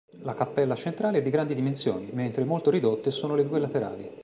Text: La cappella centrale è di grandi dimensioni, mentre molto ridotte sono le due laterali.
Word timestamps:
La 0.23 0.33
cappella 0.33 0.73
centrale 0.73 1.19
è 1.19 1.21
di 1.21 1.29
grandi 1.29 1.53
dimensioni, 1.53 2.09
mentre 2.11 2.43
molto 2.43 2.71
ridotte 2.71 3.11
sono 3.11 3.35
le 3.35 3.47
due 3.47 3.59
laterali. 3.59 4.09